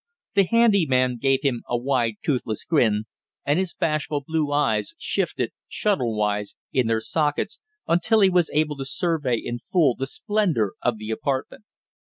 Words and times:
The 0.33 0.45
handy 0.45 0.87
man 0.87 1.17
gave 1.17 1.41
him 1.43 1.61
a 1.69 1.77
wide 1.77 2.15
toothless 2.23 2.65
grin, 2.65 3.03
and 3.45 3.59
his 3.59 3.75
bashful 3.75 4.23
blue 4.25 4.51
eyes 4.51 4.95
shifted, 4.97 5.51
shuttle 5.67 6.17
wise, 6.17 6.55
in 6.73 6.87
their 6.87 7.01
sockets 7.01 7.59
until 7.87 8.21
he 8.21 8.29
was 8.31 8.49
able 8.51 8.77
to 8.77 8.83
survey 8.85 9.37
in 9.37 9.59
full 9.71 9.93
the 9.93 10.07
splendor 10.07 10.73
of 10.81 10.97
the 10.97 11.11
apartment. 11.11 11.65